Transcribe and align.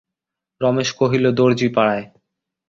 রমেশ 0.61 0.89
কহিল, 0.99 1.25
দরজিপাড়ায়। 1.31 2.05